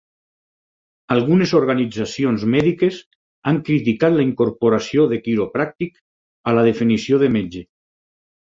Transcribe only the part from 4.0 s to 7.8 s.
la incorporació de quiropràctic a la definició de metge.